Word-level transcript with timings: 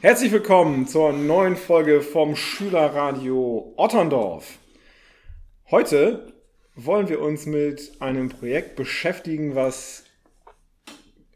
Herzlich 0.00 0.30
willkommen 0.30 0.86
zur 0.86 1.12
neuen 1.12 1.56
Folge 1.56 2.02
vom 2.02 2.36
Schülerradio 2.36 3.74
Otterndorf. 3.76 4.58
Heute 5.72 6.32
wollen 6.76 7.08
wir 7.08 7.20
uns 7.20 7.46
mit 7.46 8.00
einem 8.00 8.28
Projekt 8.28 8.76
beschäftigen, 8.76 9.56
was 9.56 10.04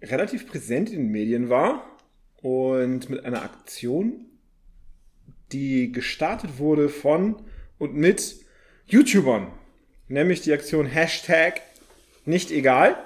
relativ 0.01 0.49
präsent 0.49 0.91
in 0.91 1.01
den 1.01 1.11
Medien 1.11 1.51
war 1.51 1.85
und 2.41 3.11
mit 3.11 3.25
einer 3.25 3.43
Aktion, 3.43 4.27
die 5.51 5.91
gestartet 5.91 6.59
wurde 6.59 6.89
von 6.89 7.43
und 7.81 7.97
mit 7.97 8.37
YouTubern, 8.87 9.49
nämlich 10.07 10.41
die 10.41 10.53
Aktion 10.53 10.87
Hashtag 10.87 11.63
nicht 12.27 12.53
egal, 12.53 12.97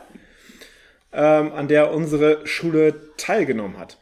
ähm, 1.15 1.51
an 1.53 1.67
der 1.67 1.95
unsere 1.95 2.47
Schule 2.47 3.15
teilgenommen 3.17 3.79
hat. 3.79 3.97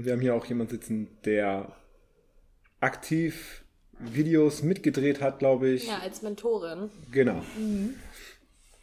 Und 0.00 0.06
wir 0.06 0.14
haben 0.14 0.22
hier 0.22 0.34
auch 0.34 0.46
jemanden 0.46 0.70
sitzen, 0.70 1.08
der 1.26 1.76
aktiv 2.80 3.64
Videos 3.98 4.62
mitgedreht 4.62 5.20
hat, 5.20 5.40
glaube 5.40 5.68
ich. 5.68 5.88
Ja, 5.88 5.98
als 5.98 6.22
Mentorin. 6.22 6.88
Genau. 7.12 7.42
Mhm. 7.58 7.96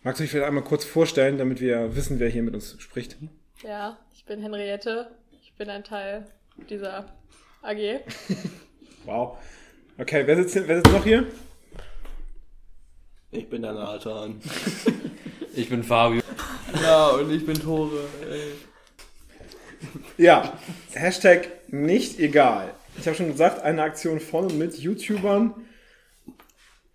Magst 0.03 0.19
du 0.19 0.23
dich 0.23 0.29
vielleicht 0.29 0.45
einmal 0.45 0.63
kurz 0.63 0.85
vorstellen, 0.85 1.39
damit 1.39 1.59
wir 1.59 1.95
wissen, 1.95 2.19
wer 2.19 2.29
hier 2.29 2.43
mit 2.43 2.53
uns 2.53 2.79
spricht? 2.79 3.17
Ja, 3.63 3.97
ich 4.13 4.25
bin 4.25 4.43
Henriette. 4.43 5.09
Ich 5.41 5.55
bin 5.55 5.71
ein 5.71 5.83
Teil 5.83 6.27
dieser 6.69 7.07
AG. 7.63 8.01
wow. 9.05 9.39
Okay, 9.97 10.21
wer 10.27 10.35
sitzt, 10.35 10.67
wer 10.67 10.75
sitzt 10.75 10.91
noch 10.91 11.03
hier? 11.03 11.25
Ich 13.31 13.49
bin 13.49 13.63
der 13.63 13.73
Nathan. 13.73 14.39
ich 15.55 15.67
bin 15.67 15.81
Fabio. 15.81 16.21
Ja, 16.79 17.07
und 17.07 17.31
ich 17.31 17.43
bin 17.43 17.59
Tore. 17.59 18.03
Ey. 18.29 18.51
Ja, 20.17 20.57
Hashtag 20.93 21.47
nicht 21.67 22.19
egal. 22.19 22.73
Ich 22.97 23.05
habe 23.05 23.15
schon 23.15 23.27
gesagt, 23.27 23.61
eine 23.61 23.83
Aktion 23.83 24.19
von 24.19 24.45
und 24.45 24.57
mit 24.57 24.77
YouTubern. 24.77 25.53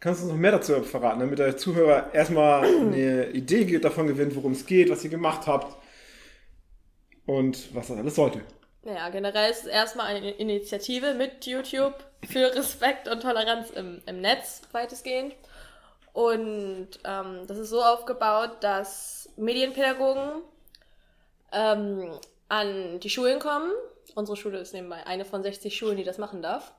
Kannst 0.01 0.21
du 0.21 0.25
uns 0.25 0.33
noch 0.33 0.41
mehr 0.41 0.51
dazu 0.51 0.83
verraten, 0.83 1.21
damit 1.21 1.39
der 1.39 1.57
Zuhörer 1.57 2.13
erstmal 2.13 2.65
eine 2.65 3.31
Idee 3.31 3.79
davon 3.79 4.09
gewinnt, 4.09 4.35
worum 4.35 4.53
es 4.53 4.67
geht, 4.67 4.91
was 4.91 5.05
ihr 5.05 5.11
gemacht 5.11 5.47
habt 5.47 5.77
und 7.25 7.73
was 7.73 7.87
das 7.87 7.99
alles 7.99 8.17
sollte? 8.17 8.41
Naja, 8.85 9.11
generell 9.11 9.51
ist 9.53 9.61
es 9.61 9.67
erstmal 9.67 10.07
eine 10.07 10.33
Initiative 10.33 11.15
mit 11.15 11.47
YouTube 11.47 11.95
für 12.29 12.53
Respekt 12.53 13.07
und 13.07 13.23
Toleranz 13.23 13.71
im, 13.71 14.03
im 14.07 14.21
Netz 14.21 14.63
weitestgehend. 14.73 15.37
Und 16.13 16.89
ähm, 17.05 17.47
das 17.47 17.59
ist 17.59 17.71
so 17.71 17.81
aufgebaut, 17.81 18.57
dass 18.61 19.31
Medienpädagogen 19.37 20.43
ähm, 21.53 22.19
an 22.53 23.01
die 23.01 23.09
Schulen 23.09 23.39
kommen. 23.39 23.73
Unsere 24.15 24.37
Schule 24.37 24.59
ist 24.59 24.75
nebenbei 24.75 25.07
eine 25.07 25.25
von 25.25 25.43
60 25.43 25.75
Schulen, 25.75 25.97
die 25.97 26.05
das 26.05 26.19
machen 26.19 26.43
darf. 26.43 26.75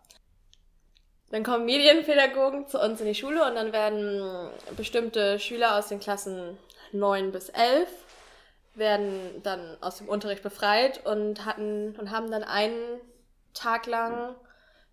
Dann 1.32 1.44
kommen 1.44 1.66
Medienpädagogen 1.66 2.68
zu 2.68 2.80
uns 2.80 3.02
in 3.02 3.08
die 3.08 3.16
Schule 3.16 3.44
und 3.48 3.56
dann 3.56 3.74
werden 3.74 4.52
bestimmte 4.78 5.40
Schüler 5.40 5.80
aus 5.80 5.88
den 5.88 6.00
Klassen 6.00 6.60
9 6.92 7.32
bis 7.32 7.50
11 7.50 7.90
werden 8.76 9.42
dann 9.44 9.78
aus 9.82 9.98
dem 9.98 10.10
Unterricht 10.10 10.44
befreit 10.44 11.06
und 11.06 11.46
hatten 11.46 11.96
und 12.00 12.12
haben 12.12 12.30
dann 12.30 12.44
einen 12.44 13.02
Tag 13.54 13.88
lang 13.88 14.36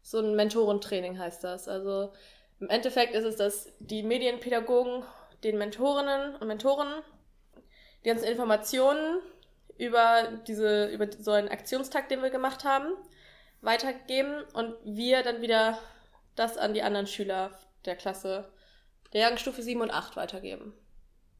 so 0.03 0.19
ein 0.19 0.34
Mentorentraining 0.34 1.19
heißt 1.19 1.44
das. 1.44 1.69
Also 1.69 2.12
im 2.59 2.69
Endeffekt 2.69 3.15
ist 3.15 3.25
es, 3.25 3.37
dass 3.37 3.69
die 3.78 4.03
Medienpädagogen 4.03 5.03
den 5.44 5.59
Mentorinnen 5.59 6.37
und 6.37 6.47
Mentoren 6.47 7.03
die 8.05 8.09
ganzen 8.09 8.27
Informationen 8.27 9.20
über 9.81 10.28
diese, 10.47 10.86
über 10.89 11.09
so 11.11 11.33
einen 11.33 11.48
Aktionstag, 11.48 12.09
den 12.09 12.23
wir 12.23 12.31
gemacht 12.31 12.64
haben, 12.64 12.92
weitergeben 13.62 14.45
und 14.53 14.75
wir 14.84 15.22
dann 15.22 15.41
wieder 15.41 15.78
das 16.37 16.59
an 16.59 16.75
die 16.75 16.83
anderen 16.83 17.06
Schüler 17.06 17.50
der 17.87 17.97
Klasse 17.97 18.53
der 19.12 19.22
Jahrgangsstufe 19.22 19.62
7 19.62 19.81
und 19.81 19.91
8 19.91 20.16
weitergeben. 20.16 20.75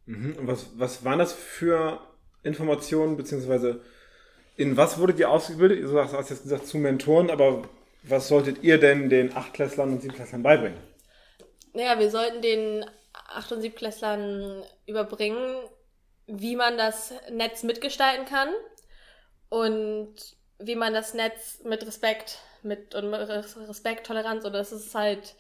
Mhm. 0.06 0.37
Und 0.38 0.47
was, 0.47 0.66
was 0.78 1.04
waren 1.04 1.19
das 1.19 1.32
für 1.32 2.00
Informationen, 2.42 3.16
beziehungsweise 3.16 3.82
in 4.56 4.76
was 4.76 4.98
wurdet 4.98 5.19
ihr 5.19 5.31
ausgebildet? 5.31 5.84
Du 5.84 5.98
hast 5.98 6.31
jetzt 6.31 6.42
gesagt 6.42 6.66
zu 6.66 6.78
Mentoren, 6.78 7.31
aber 7.31 7.62
was 8.03 8.28
solltet 8.28 8.62
ihr 8.62 8.78
denn 8.78 9.10
den 9.10 9.36
Achtklässlern 9.36 9.91
und 9.91 10.00
Siebenklässlern 10.00 10.42
beibringen? 10.42 10.78
Naja, 11.75 11.98
wir 11.98 12.10
sollten 12.10 12.42
den 12.42 12.84
Acht- 13.12 13.53
und 13.53 13.60
Siebtklässlern 13.60 14.62
überbringen, 14.86 15.47
wie 16.30 16.56
man 16.56 16.76
das 16.78 17.12
Netz 17.30 17.62
mitgestalten 17.62 18.24
kann 18.26 18.48
und 19.48 20.14
wie 20.58 20.76
man 20.76 20.94
das 20.94 21.14
Netz 21.14 21.60
mit 21.64 21.84
Respekt, 21.86 22.38
mit, 22.62 22.94
und 22.94 23.12
Respekt, 23.12 24.06
Toleranz 24.06 24.44
oder 24.44 24.58
das 24.58 24.72
ist 24.72 24.94
halt, 24.94 25.34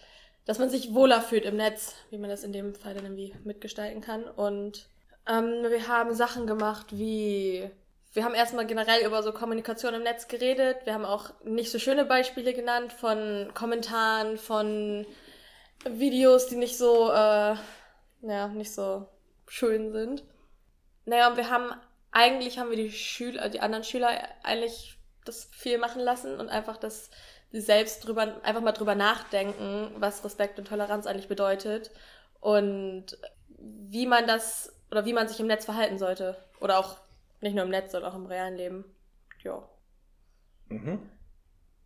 dass 0.46 0.58
man 0.58 0.70
sich 0.70 0.94
wohler 0.94 1.20
fühlt 1.20 1.44
im 1.44 1.56
Netz, 1.56 1.94
wie 2.10 2.18
man 2.18 2.30
das 2.30 2.42
in 2.42 2.52
dem 2.52 2.74
Fall 2.74 2.94
dann 2.94 3.04
irgendwie 3.04 3.34
mitgestalten 3.44 4.00
kann. 4.00 4.24
Und 4.24 4.88
ähm, 5.28 5.62
wir 5.68 5.88
haben 5.88 6.14
Sachen 6.14 6.46
gemacht 6.46 6.86
wie, 6.90 7.70
wir 8.12 8.24
haben 8.24 8.34
erstmal 8.34 8.66
generell 8.66 9.06
über 9.06 9.22
so 9.22 9.32
Kommunikation 9.32 9.94
im 9.94 10.02
Netz 10.02 10.28
geredet. 10.28 10.78
Wir 10.84 10.94
haben 10.94 11.04
auch 11.04 11.30
nicht 11.44 11.70
so 11.70 11.78
schöne 11.78 12.04
Beispiele 12.04 12.54
genannt 12.54 12.92
von 12.92 13.50
Kommentaren, 13.54 14.38
von 14.38 15.06
Videos, 15.84 16.48
die 16.48 16.56
nicht 16.56 16.76
so, 16.76 17.10
äh, 17.10 17.54
ja, 18.22 18.48
nicht 18.48 18.72
so 18.72 19.06
schön 19.46 19.92
sind. 19.92 20.24
Naja, 21.04 21.28
und 21.28 21.36
wir 21.36 21.50
haben, 21.50 21.72
eigentlich 22.10 22.58
haben 22.58 22.70
wir 22.70 22.76
die 22.76 22.92
Schüler, 22.92 23.48
die 23.48 23.60
anderen 23.60 23.84
Schüler 23.84 24.10
eigentlich 24.42 24.98
das 25.24 25.46
viel 25.52 25.78
machen 25.78 26.00
lassen 26.00 26.38
und 26.40 26.48
einfach, 26.48 26.76
dass 26.76 27.10
sie 27.50 27.60
selbst 27.60 28.06
drüber, 28.06 28.40
einfach 28.42 28.62
mal 28.62 28.72
drüber 28.72 28.94
nachdenken, 28.94 29.92
was 29.96 30.24
Respekt 30.24 30.58
und 30.58 30.68
Toleranz 30.68 31.06
eigentlich 31.06 31.28
bedeutet 31.28 31.90
und 32.40 33.18
wie 33.58 34.06
man 34.06 34.26
das 34.26 34.74
oder 34.90 35.04
wie 35.04 35.12
man 35.12 35.28
sich 35.28 35.40
im 35.40 35.46
Netz 35.46 35.64
verhalten 35.64 35.98
sollte. 35.98 36.36
Oder 36.60 36.78
auch 36.78 36.96
nicht 37.40 37.54
nur 37.54 37.64
im 37.64 37.70
Netz, 37.70 37.92
sondern 37.92 38.12
auch 38.12 38.16
im 38.16 38.26
realen 38.26 38.56
Leben. 38.56 38.84
Ja. 39.42 39.68
Mhm. 40.68 41.08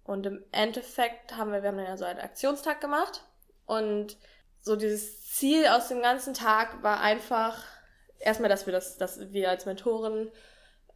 Und 0.04 0.26
im 0.26 0.44
Endeffekt 0.52 1.36
haben 1.36 1.52
wir, 1.52 1.62
wir 1.62 1.68
haben 1.70 1.78
dann 1.78 1.86
ja 1.86 1.96
so 1.96 2.04
einen 2.04 2.20
Aktionstag 2.20 2.80
gemacht 2.80 3.24
und 3.66 4.16
so 4.60 4.76
dieses 4.76 5.30
Ziel 5.30 5.66
aus 5.66 5.88
dem 5.88 6.02
ganzen 6.02 6.34
Tag 6.34 6.82
war 6.82 7.00
einfach, 7.00 7.62
erstmal, 8.24 8.48
dass 8.48 8.66
wir 8.66 8.72
das, 8.72 8.96
dass 8.96 9.32
wir 9.32 9.50
als 9.50 9.66
Mentoren 9.66 10.30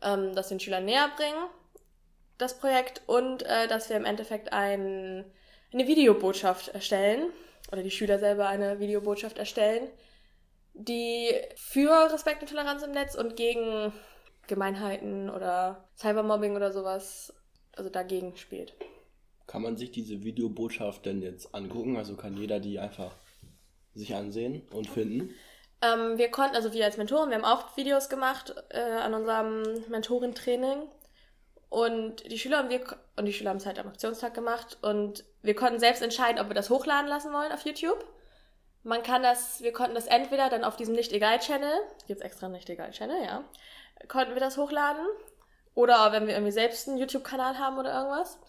ähm, 0.02 0.34
das 0.34 0.48
den 0.48 0.60
Schülern 0.60 0.84
näher 0.84 1.10
bringen, 1.16 1.48
das 2.38 2.58
Projekt, 2.58 3.02
und 3.06 3.42
äh, 3.42 3.68
dass 3.68 3.88
wir 3.88 3.96
im 3.96 4.04
Endeffekt 4.04 4.52
ein, 4.52 5.24
eine 5.72 5.86
Videobotschaft 5.86 6.68
erstellen, 6.68 7.32
oder 7.70 7.82
die 7.82 7.90
Schüler 7.90 8.18
selber 8.18 8.48
eine 8.48 8.80
Videobotschaft 8.80 9.38
erstellen, 9.38 9.88
die 10.74 11.32
für 11.56 12.12
Respekt 12.12 12.42
und 12.42 12.48
Toleranz 12.48 12.82
im 12.82 12.92
Netz 12.92 13.14
und 13.14 13.36
gegen 13.36 13.92
Gemeinheiten 14.46 15.28
oder 15.28 15.88
Cybermobbing 15.96 16.56
oder 16.56 16.72
sowas, 16.72 17.34
also 17.72 17.90
dagegen 17.90 18.36
spielt. 18.36 18.74
Kann 19.46 19.62
man 19.62 19.76
sich 19.76 19.90
diese 19.90 20.22
Videobotschaft 20.22 21.06
denn 21.06 21.20
jetzt 21.20 21.54
angucken? 21.54 21.96
Also 21.96 22.16
kann 22.16 22.36
jeder 22.36 22.60
die 22.60 22.78
einfach 22.78 23.14
sich 23.94 24.14
ansehen 24.14 24.62
und 24.72 24.88
finden? 24.88 25.34
Ähm, 25.80 26.18
wir 26.18 26.30
konnten, 26.30 26.56
also 26.56 26.72
wir 26.72 26.84
als 26.84 26.96
Mentoren, 26.96 27.30
wir 27.30 27.36
haben 27.36 27.44
auch 27.44 27.76
Videos 27.76 28.08
gemacht 28.08 28.54
äh, 28.70 28.80
an 28.80 29.14
unserem 29.14 29.62
Mentorentraining. 29.88 30.88
Und 31.70 32.30
die 32.30 32.38
Schüler 32.38 32.60
und 32.60 32.70
wir, 32.70 32.80
und 33.16 33.26
die 33.26 33.32
Schüler 33.32 33.50
haben 33.50 33.58
es 33.58 33.66
halt 33.66 33.78
am 33.78 33.88
Aktionstag 33.88 34.32
gemacht 34.32 34.78
und 34.80 35.24
wir 35.42 35.54
konnten 35.54 35.78
selbst 35.78 36.02
entscheiden, 36.02 36.40
ob 36.40 36.48
wir 36.48 36.54
das 36.54 36.70
hochladen 36.70 37.08
lassen 37.08 37.32
wollen 37.32 37.52
auf 37.52 37.66
YouTube. 37.66 38.02
Man 38.84 39.02
kann 39.02 39.22
das, 39.22 39.60
wir 39.60 39.72
konnten 39.72 39.94
das 39.94 40.06
entweder 40.06 40.48
dann 40.48 40.64
auf 40.64 40.76
diesem 40.76 40.94
Nicht-Egal-Channel, 40.94 41.74
jetzt 42.06 42.22
extra 42.22 42.48
Nicht-Egal-Channel, 42.48 43.22
ja, 43.22 43.44
konnten 44.08 44.32
wir 44.32 44.40
das 44.40 44.56
hochladen. 44.56 45.04
Oder 45.74 46.10
wenn 46.12 46.26
wir 46.26 46.34
irgendwie 46.34 46.52
selbst 46.52 46.88
einen 46.88 46.98
YouTube-Kanal 46.98 47.58
haben 47.58 47.78
oder 47.78 47.94
irgendwas. 47.94 48.40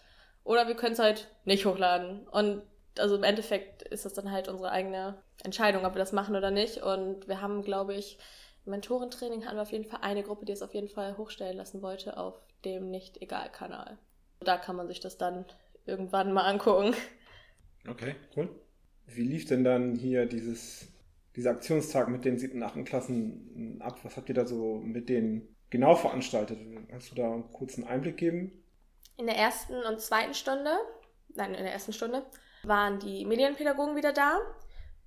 Oder 0.44 0.68
wir 0.68 0.76
können 0.76 0.94
es 0.94 1.00
halt 1.00 1.28
nicht 1.46 1.66
hochladen. 1.66 2.28
Und 2.30 2.64
also 2.98 3.16
im 3.16 3.24
Endeffekt 3.24 3.84
ist 3.84 4.06
das 4.06 4.14
dann 4.14 4.32
halt 4.32 4.48
unsere 4.48 4.72
eigene 4.72 5.22
Entscheidung, 5.44 5.86
ob 5.86 5.94
wir 5.94 6.00
das 6.00 6.12
machen 6.12 6.36
oder 6.36 6.52
nicht. 6.52 6.78
Und 6.78 7.28
wir 7.28 7.42
haben, 7.42 7.62
glaube 7.64 7.94
ich, 7.94 8.18
im 8.66 8.72
Mentorentraining 8.72 9.46
hatten 9.46 9.56
wir 9.58 9.62
auf 9.62 9.72
jeden 9.72 9.86
Fall 9.86 10.00
eine 10.02 10.24
Gruppe, 10.24 10.46
die 10.46 10.52
es 10.52 10.62
auf 10.62 10.74
jeden 10.74 10.90
Fall 10.90 11.18
hochstellen 11.18 11.58
lassen 11.58 11.82
wollte 11.82 12.18
auf 12.18 12.36
dem 12.66 12.90
Nicht-Egal-Kanal. 12.90 13.98
Da 14.42 14.58
kann 14.58 14.76
man 14.76 14.88
sich 14.88 15.00
das 15.00 15.18
dann 15.18 15.46
irgendwann 15.86 16.34
mal 16.34 16.44
angucken. 16.44 16.96
Okay, 17.88 18.16
cool. 18.36 18.50
Wie 19.08 19.24
lief 19.24 19.46
denn 19.46 19.64
dann 19.64 19.96
hier 19.96 20.26
dieses, 20.26 20.88
dieser 21.36 21.52
Aktionstag 21.52 22.10
mit 22.10 22.26
den 22.26 22.38
siebten, 22.38 22.62
achten 22.62 22.86
Klassen 22.86 23.82
ab? 23.82 24.00
Was 24.04 24.18
habt 24.18 24.30
ihr 24.30 24.36
da 24.36 24.46
so 24.46 24.76
mit 24.76 25.10
denen 25.10 25.56
genau 25.70 25.96
veranstaltet? 25.96 26.60
Kannst 26.90 27.12
du 27.12 27.16
da 27.16 27.32
einen 27.32 27.52
kurzen 27.52 27.86
Einblick 27.86 28.18
geben? 28.18 28.64
In 29.18 29.26
der 29.26 29.36
ersten 29.36 29.76
und 29.82 30.00
zweiten 30.00 30.34
Stunde, 30.34 30.72
nein, 31.36 31.56
in 31.56 31.64
der 31.64 31.74
ersten 31.74 31.94
Stunde, 31.94 32.24
waren 32.64 33.00
die 33.00 33.26
Medienpädagogen 33.26 33.96
wieder 33.96 34.14
da 34.14 34.40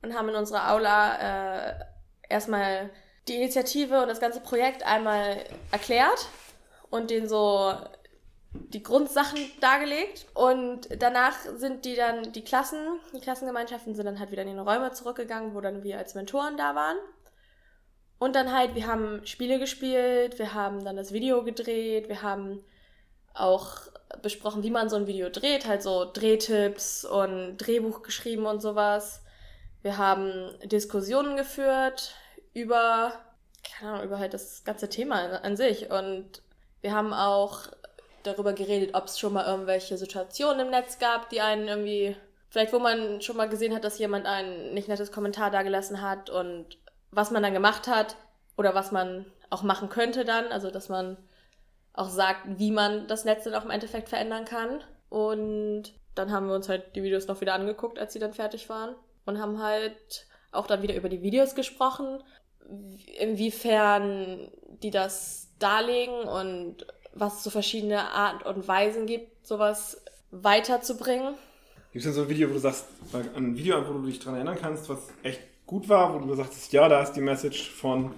und 0.02 0.14
haben 0.14 0.28
in 0.28 0.34
unserer 0.34 0.72
Aula 0.72 1.69
äh, 1.70 1.75
erstmal 2.28 2.90
die 3.28 3.37
Initiative 3.37 4.02
und 4.02 4.08
das 4.08 4.20
ganze 4.20 4.40
Projekt 4.40 4.84
einmal 4.84 5.44
erklärt 5.70 6.28
und 6.90 7.10
denen 7.10 7.28
so 7.28 7.72
die 8.54 8.82
Grundsachen 8.82 9.38
dargelegt 9.60 10.26
und 10.34 10.88
danach 10.99 11.38
sind 11.56 11.84
die 11.84 11.94
dann, 11.94 12.32
die 12.32 12.44
Klassen, 12.44 12.78
die 13.14 13.20
Klassengemeinschaften 13.20 13.94
sind 13.94 14.05
dann 14.05 14.19
halt 14.19 14.31
wieder 14.31 14.43
in 14.43 14.48
ihre 14.48 14.64
Räume 14.64 14.93
zurückgegangen, 14.93 15.55
wo 15.55 15.60
dann 15.60 15.82
wir 15.82 15.98
als 15.98 16.14
Mentoren 16.14 16.56
da 16.56 16.75
waren. 16.75 16.98
Und 18.19 18.37
dann 18.37 18.52
halt, 18.52 18.75
wir 18.75 18.87
haben 18.87 19.26
Spiele 19.26 19.58
gespielt, 19.58 20.38
wir 20.38 20.55
haben 20.55 20.84
dann 20.84 20.96
das 20.96 21.12
Video 21.12 21.43
gedreht, 21.43 22.08
wir 22.08 22.22
haben 22.22 22.62
auch 23.34 23.79
besprochen, 24.20 24.62
wie 24.62 24.70
man 24.70 24.88
so 24.88 24.96
ein 24.96 25.06
Video 25.06 25.29
dreht, 25.31 25.67
halt 25.67 25.82
so 25.82 26.11
Drehtipps 26.11 27.05
und 27.05 27.56
Drehbuch 27.56 28.02
geschrieben 28.02 28.46
und 28.46 28.61
sowas. 28.61 29.23
Wir 29.82 29.99
haben 29.99 30.55
Diskussionen 30.64 31.37
geführt 31.37 32.14
über, 32.55 33.12
keine 33.62 33.93
Ahnung, 33.93 34.05
über 34.06 34.19
halt 34.19 34.34
das 34.34 34.64
ganze 34.64 34.88
Thema 34.88 35.43
an 35.43 35.56
sich. 35.56 35.90
Und 35.90 36.43
wir 36.82 36.93
haben 36.93 37.12
auch 37.12 37.62
darüber 38.23 38.52
geredet, 38.52 38.94
ob 38.94 39.06
es 39.06 39.19
schon 39.19 39.32
mal 39.32 39.46
irgendwelche 39.46 39.99
Situationen 39.99 40.67
im 40.67 40.70
Netz 40.70 40.99
gab, 40.99 41.31
die 41.31 41.40
einen 41.40 41.67
irgendwie, 41.67 42.17
vielleicht 42.50 42.73
wo 42.73 42.79
man 42.79 43.20
schon 43.20 43.37
mal 43.37 43.49
gesehen 43.49 43.75
hat, 43.75 43.84
dass 43.84 43.99
jemand 43.99 44.26
ein 44.26 44.75
nicht 44.75 44.88
nettes 44.88 45.11
Kommentar 45.11 45.50
dagelassen 45.50 46.00
hat 46.00 46.31
und 46.31 46.79
was 47.11 47.31
man 47.31 47.43
dann 47.43 47.52
gemacht 47.52 47.88
hat 47.88 48.17
oder 48.56 48.75
was 48.75 48.93
man 48.93 49.26
auch 49.50 49.62
machen 49.62 49.88
könnte 49.88 50.25
dann, 50.25 50.46
also 50.52 50.70
dass 50.70 50.88
man 50.88 51.17
auch 51.94 52.09
sagt, 52.09 52.59
wie 52.59 52.71
man 52.71 53.06
das 53.06 53.25
Netz 53.25 53.44
dann 53.44 53.55
auch 53.55 53.65
im 53.65 53.71
Endeffekt 53.71 54.09
verändern 54.09 54.44
kann. 54.44 54.81
Und 55.09 55.93
dann 56.15 56.33
haben 56.33 56.49
wir 56.49 56.55
uns 56.55 56.69
halt 56.69 56.97
die 56.97 57.03
Videos 57.03 57.27
noch 57.27 57.41
wieder 57.41 57.55
angeguckt, 57.55 57.99
als 57.99 58.12
sie 58.12 58.19
dann 58.19 58.33
fertig 58.33 58.69
waren. 58.69 58.94
Und 59.25 59.39
haben 59.39 59.62
halt 59.62 60.27
auch 60.50 60.67
dann 60.67 60.83
wieder 60.83 60.97
über 60.97 61.09
die 61.09 61.23
Videos 61.23 61.55
gesprochen, 61.55 62.23
inwiefern 63.19 64.50
die 64.83 64.91
das 64.91 65.49
darlegen 65.59 66.25
und 66.25 66.87
was 67.15 67.39
es 67.39 67.44
so 67.44 67.50
verschiedene 67.50 68.11
Art 68.11 68.44
und 68.47 68.67
Weisen 68.67 69.06
gibt, 69.06 69.47
sowas 69.47 70.03
weiterzubringen. 70.31 71.35
Gibt 71.93 72.05
es 72.05 72.05
denn 72.05 72.15
so 72.15 72.23
ein 72.23 72.29
Video, 72.29 72.49
wo 72.49 72.55
du 72.55 72.59
sagst, 72.59 72.87
ein 73.37 73.55
Video, 73.56 73.87
wo 73.87 73.93
du 73.93 74.06
dich 74.06 74.19
daran 74.19 74.37
erinnern 74.37 74.59
kannst, 74.61 74.89
was 74.89 75.11
echt 75.23 75.41
gut 75.67 75.89
war, 75.89 76.15
wo 76.15 76.19
du 76.25 76.35
sagst, 76.35 76.73
ja, 76.73 76.89
da 76.89 77.03
ist 77.03 77.12
die 77.12 77.21
Message 77.21 77.71
von 77.71 78.15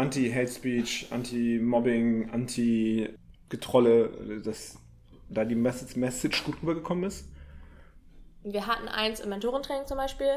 Anti-Hate 0.00 0.50
Speech, 0.50 1.08
Anti-Mobbing, 1.10 2.30
Anti-Getrolle, 2.30 4.40
dass 4.42 4.78
da 5.28 5.44
die 5.44 5.54
Message, 5.54 5.96
Message 5.96 6.44
gut 6.44 6.56
rübergekommen 6.62 7.04
ist? 7.04 7.26
Wir 8.42 8.66
hatten 8.66 8.88
eins 8.88 9.20
im 9.20 9.28
Mentorentraining 9.28 9.86
zum 9.86 9.98
Beispiel. 9.98 10.36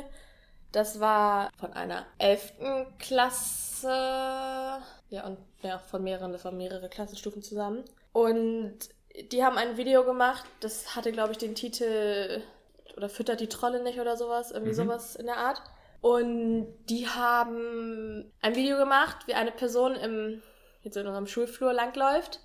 Das 0.73 0.99
war 0.99 1.49
von 1.57 1.71
einer 1.73 2.05
elften 2.17 2.85
Klasse. 2.99 3.87
Ja, 5.09 5.25
und 5.25 5.37
ja, 5.61 5.79
von 5.79 6.03
mehreren, 6.03 6.33
das 6.33 6.43
waren 6.43 6.57
mehrere 6.57 6.89
Klassenstufen 6.89 7.41
zusammen. 7.41 7.83
Und 8.11 8.77
die 9.31 9.43
haben 9.43 9.57
ein 9.57 9.77
Video 9.77 10.03
gemacht, 10.03 10.43
das 10.59 10.95
hatte, 10.95 11.11
glaube 11.11 11.31
ich, 11.31 11.37
den 11.37 11.55
Titel 11.55 12.41
oder 12.97 13.09
füttert 13.09 13.39
die 13.39 13.47
Trolle 13.47 13.81
nicht 13.81 13.99
oder 13.99 14.17
sowas, 14.17 14.51
irgendwie 14.51 14.73
mhm. 14.73 14.77
sowas 14.77 15.15
in 15.15 15.25
der 15.25 15.37
Art. 15.37 15.61
Und 16.03 16.67
die 16.89 17.07
haben 17.07 18.29
ein 18.41 18.55
Video 18.57 18.75
gemacht, 18.75 19.25
wie 19.25 19.35
eine 19.35 19.53
Person 19.53 19.95
im, 19.95 20.43
jetzt 20.81 20.97
in 20.97 21.07
unserem 21.07 21.27
Schulflur 21.27 21.71
langläuft 21.71 22.41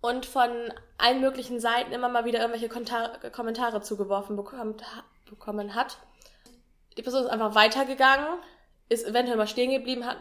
und 0.00 0.26
von 0.26 0.50
allen 0.98 1.20
möglichen 1.20 1.60
Seiten 1.60 1.92
immer 1.92 2.08
mal 2.08 2.24
wieder 2.24 2.40
irgendwelche 2.40 2.68
Kontar 2.68 3.16
Kommentare 3.30 3.80
zugeworfen 3.80 4.34
bekommt, 4.34 4.82
bekommen 5.30 5.76
hat. 5.76 5.98
Die 6.96 7.02
Person 7.02 7.22
ist 7.22 7.30
einfach 7.30 7.54
weitergegangen, 7.54 8.40
ist 8.88 9.06
eventuell 9.06 9.36
mal 9.36 9.46
stehen 9.46 9.70
geblieben, 9.70 10.04
hat, 10.04 10.18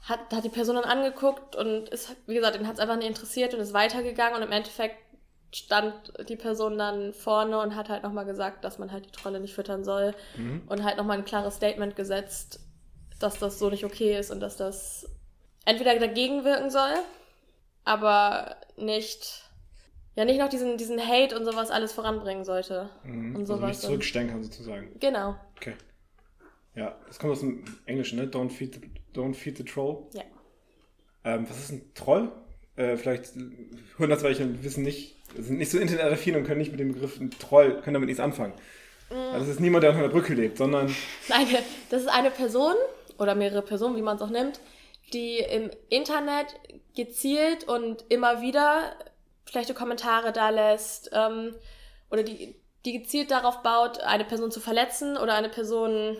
hat, 0.00 0.32
hat 0.32 0.42
die 0.42 0.48
Person 0.48 0.76
dann 0.76 0.84
angeguckt 0.86 1.54
und 1.54 1.90
ist, 1.90 2.16
wie 2.26 2.36
gesagt, 2.36 2.56
den 2.56 2.66
hat 2.66 2.76
es 2.76 2.80
einfach 2.80 2.96
nicht 2.96 3.08
interessiert 3.08 3.52
und 3.52 3.60
ist 3.60 3.74
weitergegangen 3.74 4.36
und 4.36 4.42
im 4.42 4.52
Endeffekt 4.52 5.05
stand 5.52 6.12
die 6.28 6.36
Person 6.36 6.76
dann 6.76 7.12
vorne 7.12 7.58
und 7.60 7.76
hat 7.76 7.88
halt 7.88 8.02
nochmal 8.02 8.24
gesagt, 8.24 8.64
dass 8.64 8.78
man 8.78 8.92
halt 8.92 9.06
die 9.06 9.12
Trolle 9.12 9.40
nicht 9.40 9.54
füttern 9.54 9.84
soll 9.84 10.14
mhm. 10.36 10.62
und 10.66 10.84
halt 10.84 10.96
nochmal 10.96 11.18
ein 11.18 11.24
klares 11.24 11.56
Statement 11.56 11.96
gesetzt, 11.96 12.60
dass 13.18 13.38
das 13.38 13.58
so 13.58 13.70
nicht 13.70 13.84
okay 13.84 14.18
ist 14.18 14.30
und 14.30 14.40
dass 14.40 14.56
das 14.56 15.08
entweder 15.64 15.98
dagegen 15.98 16.44
wirken 16.44 16.70
soll, 16.70 16.94
aber 17.84 18.56
nicht, 18.76 19.50
ja, 20.14 20.24
nicht 20.24 20.38
noch 20.38 20.48
diesen, 20.48 20.76
diesen 20.76 21.00
Hate 21.00 21.38
und 21.38 21.44
sowas 21.44 21.70
alles 21.70 21.92
voranbringen 21.92 22.44
sollte. 22.44 22.90
Mhm. 23.04 23.36
Und 23.36 23.46
sowas 23.46 23.62
also 23.62 23.68
nicht 23.68 23.80
zurückstellen 23.80 24.30
kann 24.30 24.42
sozusagen. 24.42 24.98
Genau. 25.00 25.36
Okay. 25.56 25.74
Ja, 26.74 26.94
das 27.06 27.18
kommt 27.18 27.32
aus 27.32 27.40
dem 27.40 27.64
Englischen, 27.86 28.18
ne? 28.18 28.26
Don't 28.26 28.50
feed 28.50 28.74
the, 28.74 28.90
don't 29.18 29.34
feed 29.34 29.56
the 29.56 29.64
troll. 29.64 30.06
Ja. 30.12 30.22
Ähm, 31.24 31.48
was 31.48 31.58
ist 31.58 31.70
ein 31.70 31.94
Troll? 31.94 32.30
Äh, 32.76 32.96
vielleicht 32.96 33.32
das 33.98 34.22
welche 34.22 34.62
wissen 34.62 34.84
nicht, 34.84 35.16
sind 35.36 35.58
nicht 35.58 35.70
so 35.70 35.78
internetaffin 35.78 36.36
und 36.36 36.44
können 36.44 36.58
nicht 36.58 36.70
mit 36.70 36.80
dem 36.80 36.92
Begriff 36.92 37.18
Troll, 37.38 37.80
können 37.80 37.94
damit 37.94 38.08
nichts 38.08 38.20
anfangen. 38.20 38.52
Mhm. 39.10 39.16
Also 39.16 39.38
das 39.40 39.48
ist 39.48 39.60
niemand, 39.60 39.82
der 39.82 39.90
unter 39.90 40.02
der 40.02 40.10
Brücke 40.10 40.34
lebt, 40.34 40.58
sondern. 40.58 40.86
Nein, 41.28 41.46
das 41.90 42.02
ist 42.02 42.08
eine 42.08 42.30
Person 42.30 42.74
oder 43.18 43.34
mehrere 43.34 43.62
Personen, 43.62 43.96
wie 43.96 44.02
man 44.02 44.16
es 44.16 44.22
auch 44.22 44.30
nimmt, 44.30 44.60
die 45.12 45.38
im 45.38 45.70
Internet 45.88 46.54
gezielt 46.94 47.64
und 47.64 48.04
immer 48.08 48.42
wieder 48.42 48.92
schlechte 49.48 49.74
Kommentare 49.74 50.32
da 50.32 50.50
lässt 50.50 51.10
ähm, 51.12 51.54
oder 52.10 52.22
die, 52.22 52.56
die 52.84 53.00
gezielt 53.00 53.30
darauf 53.30 53.62
baut, 53.62 54.00
eine 54.00 54.24
Person 54.24 54.50
zu 54.50 54.60
verletzen 54.60 55.16
oder 55.16 55.34
eine 55.34 55.48
Person, 55.48 56.16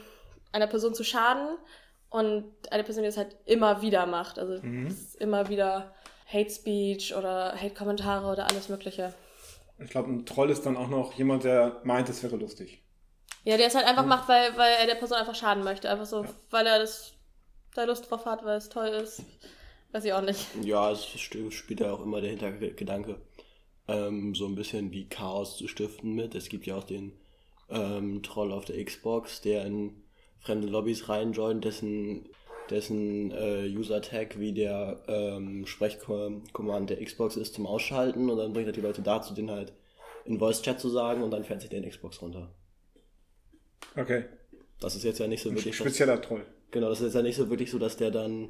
einer 0.52 0.66
Person 0.66 0.94
zu 0.94 1.04
schaden 1.04 1.58
und 2.08 2.44
eine 2.70 2.84
Person, 2.84 3.02
die 3.02 3.08
es 3.08 3.16
halt 3.16 3.36
immer 3.44 3.82
wieder 3.82 4.06
macht. 4.06 4.38
Also 4.38 4.62
mhm. 4.62 4.96
immer 5.18 5.48
wieder 5.48 5.94
Hate 6.26 6.50
Speech 6.50 7.14
oder 7.14 7.54
Hate-Kommentare 7.54 8.26
oder 8.30 8.46
alles 8.46 8.68
Mögliche. 8.68 9.14
Ich 9.78 9.90
glaube, 9.90 10.10
ein 10.10 10.26
Troll 10.26 10.50
ist 10.50 10.66
dann 10.66 10.76
auch 10.76 10.88
noch 10.88 11.12
jemand, 11.14 11.44
der 11.44 11.80
meint, 11.84 12.08
es 12.08 12.22
wäre 12.22 12.36
lustig. 12.36 12.82
Ja, 13.44 13.56
der 13.56 13.68
es 13.68 13.74
halt 13.74 13.86
einfach 13.86 14.02
ja. 14.02 14.08
macht, 14.08 14.28
weil, 14.28 14.56
weil 14.56 14.74
er 14.80 14.86
der 14.86 14.96
Person 14.96 15.18
einfach 15.18 15.34
schaden 15.34 15.62
möchte. 15.62 15.88
Einfach 15.88 16.06
so, 16.06 16.24
ja. 16.24 16.30
weil 16.50 16.66
er 16.66 16.80
das 16.80 17.12
da 17.74 17.84
Lust 17.84 18.10
drauf 18.10 18.24
hat, 18.26 18.44
weil 18.44 18.56
es 18.56 18.68
toll 18.68 18.88
ist. 18.88 19.22
Weiß 19.92 20.04
ich 20.04 20.12
auch 20.12 20.22
nicht. 20.22 20.40
Ja, 20.62 20.90
es 20.90 21.06
spielt 21.06 21.80
ja 21.80 21.92
auch 21.92 22.02
immer 22.02 22.20
der 22.20 22.30
Hintergedanke, 22.30 23.20
ähm, 23.86 24.34
so 24.34 24.46
ein 24.46 24.56
bisschen 24.56 24.90
wie 24.90 25.08
Chaos 25.08 25.56
zu 25.56 25.68
stiften 25.68 26.14
mit. 26.14 26.34
Es 26.34 26.48
gibt 26.48 26.66
ja 26.66 26.76
auch 26.76 26.84
den 26.84 27.12
ähm, 27.68 28.22
Troll 28.22 28.52
auf 28.52 28.64
der 28.64 28.84
Xbox, 28.84 29.42
der 29.42 29.64
in 29.64 30.02
fremde 30.40 30.66
Lobbys 30.68 31.08
reinjoint, 31.08 31.64
dessen 31.64 32.28
dessen 32.70 33.30
äh, 33.30 33.66
User-Tag 33.68 34.38
wie 34.38 34.52
der 34.52 35.02
ähm, 35.08 35.66
Sprechcommand 35.66 36.90
der 36.90 37.04
Xbox 37.04 37.36
ist 37.36 37.54
zum 37.54 37.66
Ausschalten 37.66 38.30
und 38.30 38.38
dann 38.38 38.52
bringt 38.52 38.66
er 38.66 38.72
die 38.72 38.80
Leute 38.80 39.02
dazu, 39.02 39.34
den 39.34 39.50
halt 39.50 39.72
in 40.24 40.38
Voice-Chat 40.38 40.80
zu 40.80 40.88
sagen 40.88 41.22
und 41.22 41.30
dann 41.30 41.44
fährt 41.44 41.60
sich 41.60 41.70
den 41.70 41.88
Xbox 41.88 42.20
runter. 42.20 42.52
Okay. 43.96 44.24
Das 44.80 44.96
ist 44.96 45.04
jetzt 45.04 45.20
ja 45.20 45.26
nicht 45.26 45.42
so 45.42 45.50
Ein 45.50 45.56
wirklich. 45.56 45.76
Spezieller 45.76 46.20
Troll. 46.20 46.44
Genau, 46.70 46.88
das 46.88 47.00
ist 47.00 47.06
jetzt 47.06 47.14
ja 47.14 47.22
nicht 47.22 47.36
so 47.36 47.48
wirklich 47.48 47.70
so, 47.70 47.78
dass 47.78 47.96
der 47.96 48.10
dann 48.10 48.48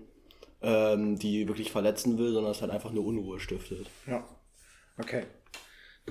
ähm, 0.63 1.19
die 1.19 1.47
wirklich 1.47 1.71
verletzen 1.71 2.19
will, 2.19 2.33
sondern 2.33 2.53
es 2.53 2.63
halt 2.63 2.73
einfach 2.73 2.93
nur 2.93 3.05
Unruhe 3.05 3.39
stiftet. 3.39 3.87
Ja. 4.07 4.27
Okay. 4.99 5.25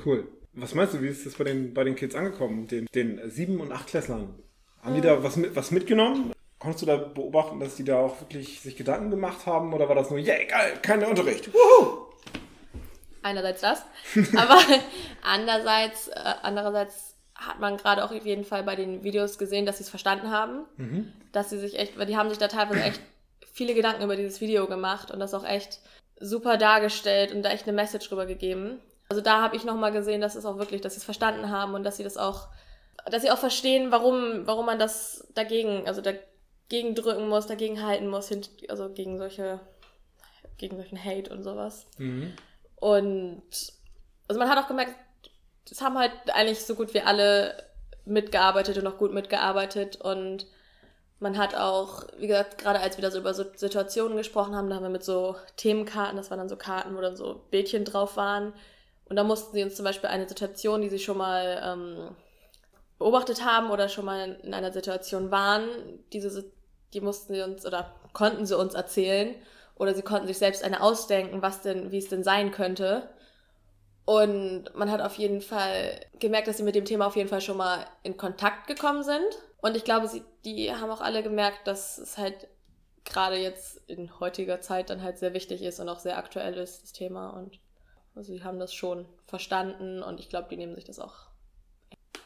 Cool. 0.06 0.28
Was 0.54 0.74
meinst 0.76 0.94
du, 0.94 1.02
wie 1.02 1.08
ist 1.08 1.26
das 1.26 1.36
bei 1.36 1.44
den, 1.44 1.74
bei 1.74 1.84
den 1.84 1.96
Kids 1.96 2.16
angekommen, 2.16 2.68
den, 2.68 2.86
den 2.94 3.30
sieben- 3.30 3.60
und 3.60 3.72
achtklässlern? 3.72 4.36
Haben 4.82 4.96
die 4.96 5.02
da 5.02 5.22
was, 5.24 5.36
mit, 5.36 5.56
was 5.56 5.72
mitgenommen? 5.72 6.32
Konntest 6.60 6.84
du 6.84 6.86
da 6.86 6.98
beobachten, 6.98 7.60
dass 7.60 7.76
die 7.76 7.84
da 7.84 8.00
auch 8.00 8.22
wirklich 8.22 8.62
sich 8.62 8.76
Gedanken 8.76 9.12
gemacht 9.12 9.46
haben 9.46 9.74
oder 9.74 9.90
war 9.90 9.96
das 9.96 10.10
nur, 10.10 10.20
yeah, 10.20 10.44
geil, 10.44 10.80
kein 10.82 11.04
Unterricht? 11.04 11.54
Wuhu! 11.54 12.06
Einerseits 13.22 13.62
das, 13.62 13.84
aber 14.38 14.60
andererseits, 15.24 16.08
äh, 16.10 16.34
andererseits 16.44 17.16
hat 17.36 17.60
man 17.60 17.76
gerade 17.76 18.06
auch 18.06 18.12
auf 18.12 18.26
jeden 18.26 18.46
Fall 18.46 18.64
bei 18.64 18.76
den 18.76 19.04
Videos 19.04 19.38
gesehen, 19.38 19.66
dass 19.66 19.78
sie 19.78 19.84
es 19.84 19.90
verstanden 19.90 20.32
haben, 20.32 20.66
mhm. 20.78 21.12
dass 21.32 21.50
sie 21.50 21.60
sich 21.60 21.78
echt, 21.78 21.98
weil 21.98 22.06
die 22.06 22.16
haben 22.16 22.30
sich 22.30 22.38
da 22.38 22.48
teilweise 22.48 22.82
echt 22.82 23.02
viele 23.52 23.74
Gedanken 23.74 24.04
über 24.04 24.16
dieses 24.16 24.40
Video 24.40 24.68
gemacht 24.68 25.12
und 25.12 25.20
das 25.20 25.34
auch 25.34 25.46
echt 25.46 25.80
super 26.20 26.58
dargestellt 26.58 27.34
und 27.34 27.44
da 27.44 27.50
echt 27.50 27.68
eine 27.68 27.76
Message 27.76 28.10
rübergegeben. 28.12 28.80
Also 29.10 29.22
da 29.22 29.42
habe 29.42 29.56
ich 29.56 29.66
nochmal 29.66 29.92
gesehen, 29.92 30.22
dass 30.22 30.36
es 30.36 30.46
auch 30.46 30.58
wirklich, 30.58 30.82
dass 30.82 30.94
sie 30.94 31.00
es 31.00 31.04
verstanden 31.04 31.50
haben 31.50 31.74
und 31.74 31.84
dass 31.84 31.98
sie 31.98 32.04
das 32.04 32.18
auch, 32.18 32.48
dass 33.12 33.22
sie 33.22 33.32
auch 33.32 33.38
verstehen, 33.38 33.92
warum, 33.92 34.48
warum 34.48 34.66
man 34.66 34.80
das 34.80 35.28
dagegen, 35.34 35.88
also 35.88 36.02
dagegen 36.02 36.24
gegendrücken 36.70 37.30
muss, 37.30 37.48
dagegen 37.48 37.84
halten 37.84 38.08
muss, 38.08 38.32
also 38.68 38.90
gegen 38.90 39.18
solche, 39.18 39.60
gegen 40.58 40.78
solchen 40.78 41.04
Hate 41.04 41.32
und 41.32 41.44
sowas. 41.44 41.86
Mhm. 41.98 42.34
Und 42.76 43.44
also 44.28 44.40
man 44.40 44.50
hat 44.50 44.58
auch 44.58 44.68
gemerkt, 44.68 44.96
es 45.70 45.82
haben 45.82 45.98
halt 45.98 46.12
eigentlich 46.34 46.64
so 46.64 46.76
gut 46.76 46.94
wie 46.94 47.02
alle 47.02 47.64
mitgearbeitet 48.06 48.78
und 48.78 48.88
auch 48.88 48.98
gut 48.98 49.14
mitgearbeitet 49.14 49.96
und 49.98 50.48
man 51.20 51.38
hat 51.38 51.56
auch, 51.56 52.04
wie 52.18 52.28
gesagt, 52.28 52.58
gerade 52.58 52.80
als 52.80 52.98
wir 52.98 53.02
da 53.02 53.10
so 53.10 53.20
über 53.20 53.34
so 53.34 53.46
Situationen 53.56 54.18
gesprochen 54.18 54.56
haben, 54.56 54.70
da 54.70 54.76
haben 54.76 54.84
wir 54.84 54.90
mit 54.90 55.04
so 55.04 55.36
Themenkarten, 55.56 56.18
das 56.18 56.30
waren 56.30 56.40
dann 56.40 56.50
so 56.50 56.58
Karten, 56.58 56.96
wo 56.96 57.02
dann 57.02 57.16
so 57.16 57.42
Bildchen 57.52 57.86
drauf 57.86 58.18
waren. 58.18 58.54
Und 59.06 59.16
da 59.16 59.24
mussten 59.24 59.56
sie 59.56 59.64
uns 59.64 59.76
zum 59.76 59.86
Beispiel 59.86 60.10
eine 60.10 60.28
Situation, 60.28 60.82
die 60.82 60.90
sie 60.90 61.00
schon 61.00 61.18
mal 61.18 61.62
ähm, 61.64 62.16
beobachtet 62.98 63.46
haben 63.46 63.72
oder 63.72 63.88
schon 63.88 64.06
mal 64.06 64.40
in 64.44 64.54
einer 64.54 64.74
Situation 64.74 65.32
waren, 65.32 65.68
diese 66.12 66.30
die 66.96 67.02
mussten 67.02 67.34
sie 67.34 67.42
uns 67.42 67.66
oder 67.66 67.94
konnten 68.14 68.46
sie 68.46 68.58
uns 68.58 68.74
erzählen 68.74 69.36
oder 69.76 69.94
sie 69.94 70.02
konnten 70.02 70.28
sich 70.28 70.38
selbst 70.38 70.64
eine 70.64 70.82
ausdenken, 70.82 71.42
was 71.42 71.62
denn, 71.62 71.92
wie 71.92 71.98
es 71.98 72.10
denn 72.10 72.24
sein 72.24 72.52
könnte. 72.52 73.10
Und 74.06 74.66
man 74.76 74.92
hat 74.92 75.02
auf 75.02 75.16
jeden 75.16 75.42
Fall 75.42 76.00
gemerkt, 76.20 76.48
dass 76.48 76.58
sie 76.58 76.64
mit 76.64 76.76
dem 76.76 76.86
Thema 76.86 77.08
auf 77.08 77.16
jeden 77.16 77.30
Fall 77.30 77.42
schon 77.42 77.58
mal 77.58 77.86
in 78.04 78.18
Kontakt 78.18 78.68
gekommen 78.68 79.04
sind. 79.04 79.26
Und 79.62 79.76
ich 79.76 79.84
glaube, 79.84 80.08
sie, 80.08 80.24
die 80.46 80.72
haben 80.74 80.92
auch 80.92 81.02
alle 81.02 81.24
gemerkt, 81.24 81.68
dass 81.68 81.98
es 81.98 82.18
halt 82.18 82.48
gerade 83.04 83.36
jetzt 83.36 83.82
in 83.88 84.20
heutiger 84.20 84.62
Zeit 84.62 84.90
dann 84.90 85.02
halt 85.02 85.18
sehr 85.18 85.34
wichtig 85.34 85.64
ist 85.64 85.80
und 85.80 85.90
auch 85.90 86.00
sehr 86.00 86.18
aktuell 86.18 86.56
ist, 86.56 86.84
das 86.84 86.94
Thema. 86.94 87.30
Und 87.32 87.60
also 88.16 88.32
sie 88.32 88.44
haben 88.44 88.60
das 88.60 88.74
schon 88.74 89.06
verstanden 89.26 90.04
und 90.04 90.20
ich 90.20 90.30
glaube, 90.30 90.48
die 90.50 90.58
nehmen 90.58 90.76
sich 90.76 90.86
das 90.86 91.00
auch. 91.00 91.28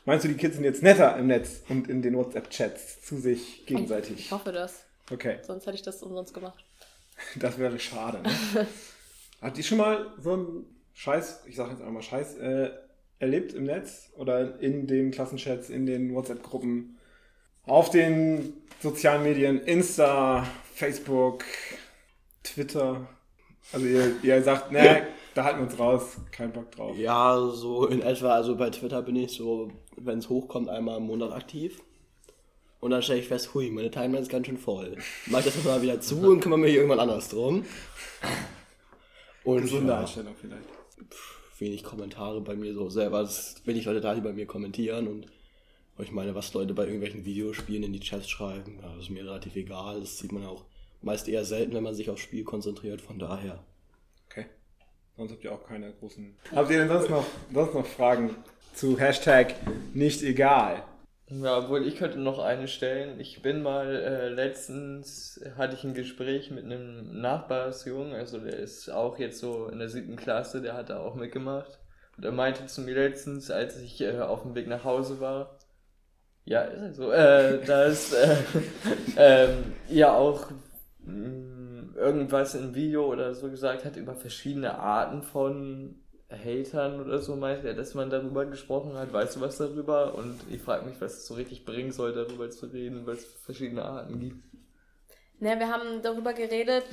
Meinst 0.05 0.25
du, 0.25 0.29
die 0.29 0.36
Kids 0.36 0.55
sind 0.55 0.63
jetzt 0.63 0.81
netter 0.81 1.17
im 1.17 1.27
Netz 1.27 1.62
und 1.69 1.89
in 1.89 2.01
den 2.01 2.15
WhatsApp-Chats 2.15 3.01
zu 3.01 3.17
sich 3.17 3.65
gegenseitig? 3.65 4.19
Ich 4.19 4.31
hoffe 4.31 4.51
das. 4.51 4.86
Okay, 5.12 5.38
Sonst 5.41 5.65
hätte 5.65 5.75
ich 5.75 5.81
das 5.81 6.01
umsonst 6.03 6.34
gemacht. 6.34 6.63
das 7.36 7.58
wäre 7.58 7.79
schade. 7.79 8.22
Ne? 8.22 8.67
Habt 9.41 9.58
ihr 9.58 9.63
schon 9.63 9.77
mal 9.77 10.13
so 10.19 10.34
einen 10.34 10.65
Scheiß, 10.93 11.43
ich 11.46 11.55
sage 11.55 11.72
jetzt 11.72 11.81
einmal 11.81 12.03
Scheiß, 12.03 12.38
äh, 12.38 12.72
erlebt 13.19 13.53
im 13.53 13.65
Netz 13.65 14.12
oder 14.15 14.60
in 14.60 14.88
den 14.88 15.12
Klassenchats, 15.12 15.69
in 15.69 15.86
den 15.86 16.13
WhatsApp-Gruppen, 16.13 16.98
auf 17.65 17.89
den 17.89 18.53
sozialen 18.81 19.24
Medien, 19.24 19.62
Insta, 19.62 20.48
Facebook, 20.74 21.43
Twitter? 22.43 23.08
Also 23.72 23.86
ihr, 23.86 24.15
ihr 24.24 24.41
sagt, 24.43 24.72
ne, 24.72 25.08
da 25.39 25.46
halten 25.46 25.60
wir 25.60 25.67
uns 25.67 25.79
raus, 25.79 26.17
kein 26.31 26.51
Bock 26.51 26.69
drauf. 26.72 26.98
Ja, 26.98 27.39
so 27.53 27.88
in 27.88 28.01
etwa, 28.01 28.34
also 28.34 28.58
bei 28.58 28.69
Twitter 28.69 29.01
bin 29.01 29.15
ich 29.15 29.31
so, 29.31 29.72
wenn 29.96 30.19
es 30.19 30.27
hochkommt, 30.27 30.67
einmal 30.67 30.98
im 30.98 31.03
Monat 31.08 31.31
aktiv. 31.31 31.81
Und 32.81 32.91
dann 32.91 33.01
stelle 33.01 33.19
ich 33.19 33.27
fest, 33.27 33.53
hui, 33.53 33.69
meine 33.69 33.89
Timeline 33.89 34.19
ist 34.19 34.29
ganz 34.29 34.48
schön 34.48 34.58
voll. 34.58 34.98
Mach 35.27 35.39
ich 35.39 35.46
das 35.46 35.63
mal 35.63 35.81
wieder 35.81 36.01
zu 36.01 36.17
und 36.31 36.41
kümmere 36.41 36.60
mich 36.60 36.75
irgendwann 36.75 37.00
anders 37.00 37.29
drum. 37.29 37.65
Und 39.46 39.62
Gesunde 39.62 39.93
ja, 39.93 40.00
Einstellung 40.01 40.36
vielleicht. 40.39 40.67
wenig 41.58 41.84
Kommentare 41.86 42.41
bei 42.41 42.55
mir 42.55 42.74
so 42.74 42.89
selber. 42.89 43.22
Es 43.22 43.39
ist 43.55 43.67
wenig 43.67 43.86
Leute 43.86 44.01
da, 44.01 44.13
die 44.13 44.22
bei 44.22 44.34
mir 44.34 44.46
kommentieren 44.46 45.08
und 45.08 45.25
ich 46.00 46.12
meine, 46.12 46.36
was 46.36 46.53
Leute 46.53 46.74
bei 46.74 46.84
irgendwelchen 46.84 47.24
Videospielen 47.24 47.84
in 47.84 47.93
die 47.93 48.00
Chats 48.01 48.29
schreiben, 48.29 48.79
ja, 48.81 48.89
das 48.93 49.05
ist 49.05 49.10
mir 49.10 49.24
relativ 49.24 49.55
egal. 49.55 50.01
Das 50.01 50.17
sieht 50.17 50.34
man 50.34 50.46
auch 50.46 50.65
meist 51.01 51.29
eher 51.29 51.46
selten, 51.46 51.74
wenn 51.74 51.84
man 51.84 51.96
sich 51.96 52.10
aufs 52.10 52.22
Spiel 52.22 52.43
konzentriert. 52.43 53.00
Von 53.01 53.19
daher. 53.19 53.63
Sonst 55.19 55.33
habt 55.33 55.43
ihr 55.43 55.51
auch 55.51 55.67
keine 55.67 55.91
großen. 55.91 56.33
Habt 56.55 56.71
ihr 56.71 56.77
denn 56.77 56.88
sonst 56.88 57.09
noch, 57.09 57.25
sonst 57.53 57.73
noch 57.73 57.85
Fragen 57.85 58.38
zu 58.73 58.97
Hashtag 58.97 59.53
nicht 59.93 60.23
egal? 60.23 60.81
Ja, 61.27 61.57
obwohl 61.57 61.85
ich 61.85 61.97
könnte 61.97 62.17
noch 62.19 62.39
eine 62.39 62.69
stellen. 62.69 63.19
Ich 63.19 63.41
bin 63.41 63.61
mal 63.61 63.97
äh, 63.97 64.29
letztens 64.29 65.43
hatte 65.57 65.75
ich 65.75 65.83
ein 65.83 65.93
Gespräch 65.93 66.51
mit 66.51 66.63
einem 66.63 67.19
Nachbarsjungen, 67.19 68.13
also 68.13 68.39
der 68.39 68.55
ist 68.55 68.89
auch 68.89 69.19
jetzt 69.19 69.39
so 69.39 69.67
in 69.67 69.79
der 69.79 69.89
siebten 69.89 70.15
Klasse, 70.15 70.61
der 70.61 70.73
hat 70.73 70.89
da 70.89 70.99
auch 71.01 71.15
mitgemacht. 71.15 71.81
Und 72.15 72.23
er 72.23 72.31
meinte 72.31 72.65
zu 72.67 72.79
mir 72.79 72.95
letztens, 72.95 73.51
als 73.51 73.77
ich 73.77 73.99
äh, 73.99 74.21
auf 74.21 74.43
dem 74.43 74.55
Weg 74.55 74.67
nach 74.67 74.85
Hause 74.85 75.19
war, 75.19 75.59
ja, 76.45 76.61
ist 76.61 76.79
halt 76.81 76.95
so, 76.95 77.11
äh, 77.11 77.61
dass 77.65 78.13
äh, 78.13 78.38
ähm, 79.17 79.73
ja 79.89 80.13
auch 80.13 80.49
mh, 81.03 81.48
irgendwas 81.99 82.55
im 82.55 82.73
Video 82.73 83.05
oder 83.05 83.35
so 83.35 83.49
gesagt 83.49 83.85
hat 83.85 83.95
über 83.95 84.15
verschiedene 84.15 84.79
Arten 84.79 85.21
von 85.21 86.01
Hatern 86.31 87.01
oder 87.01 87.19
so 87.19 87.35
meint 87.35 87.65
er, 87.65 87.73
dass 87.73 87.95
man 87.95 88.09
darüber 88.09 88.45
gesprochen 88.45 88.95
hat. 88.95 89.11
Weißt 89.11 89.35
du 89.35 89.41
was 89.41 89.57
darüber? 89.57 90.13
Und 90.15 90.39
ich 90.49 90.61
frage 90.61 90.85
mich, 90.85 91.01
was 91.01 91.13
es 91.13 91.27
so 91.27 91.33
richtig 91.33 91.65
bringen 91.65 91.91
soll, 91.91 92.13
darüber 92.13 92.49
zu 92.49 92.67
reden, 92.67 93.05
weil 93.05 93.15
es 93.15 93.25
verschiedene 93.25 93.83
Arten 93.83 94.19
gibt. 94.19 94.43
Ne, 95.39 95.57
wir 95.57 95.71
haben 95.71 96.01
darüber 96.03 96.33
geredet, 96.33 96.83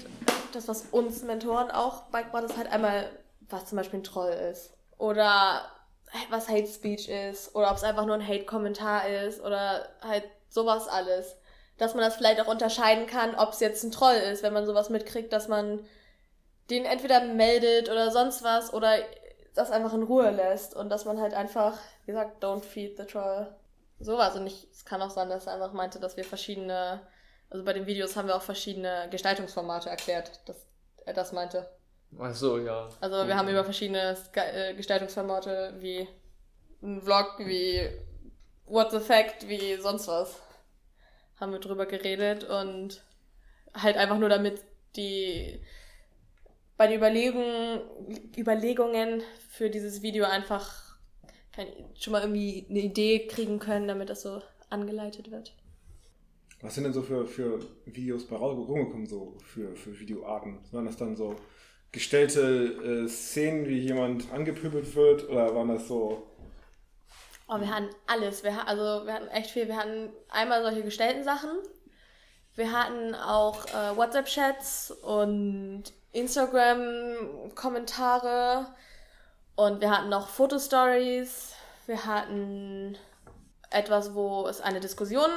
das, 0.52 0.68
was 0.68 0.86
uns 0.90 1.22
Mentoren 1.24 1.70
auch 1.70 2.04
beigebracht 2.10 2.44
ist, 2.44 2.56
halt 2.56 2.72
einmal, 2.72 3.10
was 3.48 3.66
zum 3.66 3.76
Beispiel 3.76 4.00
ein 4.00 4.04
Troll 4.04 4.30
ist. 4.30 4.72
Oder 4.96 5.62
was 6.30 6.48
Hate 6.48 6.66
Speech 6.66 7.08
ist. 7.08 7.54
Oder 7.54 7.70
ob 7.70 7.76
es 7.76 7.84
einfach 7.84 8.06
nur 8.06 8.14
ein 8.14 8.26
Hate-Kommentar 8.26 9.08
ist. 9.08 9.42
Oder 9.42 9.88
halt 10.00 10.24
sowas 10.48 10.88
alles. 10.88 11.36
Dass 11.78 11.94
man 11.94 12.04
das 12.04 12.16
vielleicht 12.16 12.40
auch 12.40 12.46
unterscheiden 12.46 13.06
kann, 13.06 13.34
ob 13.34 13.50
es 13.50 13.60
jetzt 13.60 13.84
ein 13.84 13.90
Troll 13.90 14.14
ist, 14.14 14.42
wenn 14.42 14.52
man 14.52 14.66
sowas 14.66 14.90
mitkriegt, 14.90 15.32
dass 15.32 15.48
man 15.48 15.84
den 16.70 16.84
entweder 16.84 17.20
meldet 17.24 17.88
oder 17.88 18.10
sonst 18.10 18.42
was 18.42 18.72
oder 18.72 18.96
das 19.54 19.70
einfach 19.70 19.94
in 19.94 20.02
Ruhe 20.02 20.30
lässt 20.30 20.74
und 20.74 20.90
dass 20.90 21.04
man 21.04 21.20
halt 21.20 21.34
einfach, 21.34 21.78
wie 22.04 22.12
gesagt, 22.12 22.42
don't 22.42 22.62
feed 22.62 22.96
the 22.96 23.04
troll. 23.04 23.54
Sowas. 23.98 24.36
Und 24.36 24.46
ich, 24.46 24.68
es 24.70 24.84
kann 24.84 25.00
auch 25.00 25.10
sein, 25.10 25.28
dass 25.28 25.46
er 25.46 25.54
einfach 25.54 25.72
meinte, 25.72 25.98
dass 25.98 26.16
wir 26.16 26.24
verschiedene, 26.24 27.00
also 27.48 27.64
bei 27.64 27.72
den 27.72 27.86
Videos 27.86 28.16
haben 28.16 28.28
wir 28.28 28.36
auch 28.36 28.42
verschiedene 28.42 29.08
Gestaltungsformate 29.10 29.88
erklärt, 29.88 30.46
dass 30.46 30.66
er 31.04 31.14
das 31.14 31.32
meinte. 31.32 31.68
Ach 32.18 32.34
so, 32.34 32.58
ja. 32.58 32.88
Also 33.00 33.26
wir 33.26 33.36
haben 33.36 33.48
über 33.48 33.64
verschiedene 33.64 34.16
äh, 34.34 34.74
Gestaltungsformate 34.74 35.74
wie 35.78 36.06
ein 36.82 37.00
Vlog, 37.02 37.38
wie 37.38 37.88
What 38.66 38.90
the 38.90 39.00
Fact, 39.00 39.48
wie 39.48 39.76
sonst 39.76 40.08
was. 40.08 40.40
Haben 41.38 41.52
wir 41.52 41.58
drüber 41.58 41.86
geredet 41.86 42.44
und 42.44 43.02
halt 43.74 43.96
einfach 43.96 44.18
nur 44.18 44.28
damit 44.28 44.62
die 44.96 45.60
bei 46.76 46.86
den 46.86 46.98
Überlegungen, 46.98 47.80
Überlegungen 48.36 49.22
für 49.50 49.70
dieses 49.70 50.02
Video 50.02 50.26
einfach 50.26 50.98
kein, 51.52 51.68
schon 51.98 52.12
mal 52.12 52.22
irgendwie 52.22 52.66
eine 52.68 52.80
Idee 52.80 53.26
kriegen 53.26 53.58
können, 53.58 53.88
damit 53.88 54.10
das 54.10 54.22
so 54.22 54.42
angeleitet 54.68 55.30
wird. 55.30 55.54
Was 56.60 56.74
sind 56.74 56.84
denn 56.84 56.92
so 56.92 57.02
für, 57.02 57.26
für 57.26 57.60
Videos 57.84 58.26
bei 58.26 58.36
rumgekommen, 58.36 59.06
so 59.06 59.36
für, 59.42 59.74
für 59.76 59.98
Videoarten? 59.98 60.58
Waren 60.72 60.86
das 60.86 60.96
dann 60.96 61.16
so 61.16 61.36
gestellte 61.92 63.04
äh, 63.04 63.08
Szenen, 63.08 63.68
wie 63.68 63.78
jemand 63.78 64.32
angepöbelt 64.32 64.94
wird? 64.94 65.28
Oder 65.28 65.54
waren 65.54 65.68
das 65.68 65.88
so. 65.88 66.26
Oh, 67.48 67.60
wir 67.60 67.72
hatten 67.72 67.90
alles. 68.06 68.42
Wir, 68.42 68.66
also 68.66 69.06
wir 69.06 69.14
hatten 69.14 69.28
echt 69.28 69.50
viel. 69.50 69.68
Wir 69.68 69.76
hatten 69.76 70.12
einmal 70.28 70.62
solche 70.62 70.82
gestellten 70.82 71.22
Sachen. 71.22 71.50
Wir 72.54 72.72
hatten 72.72 73.14
auch 73.14 73.66
äh, 73.66 73.96
WhatsApp-Chats 73.96 74.90
und 74.90 75.84
Instagram-Kommentare. 76.12 78.74
Und 79.54 79.80
wir 79.80 79.90
hatten 79.90 80.08
noch 80.08 80.26
Fotostories. 80.28 81.54
Wir 81.86 82.04
hatten 82.04 82.98
etwas, 83.70 84.14
wo 84.14 84.46
es 84.48 84.60
eine 84.60 84.80
Diskussion 84.80 85.30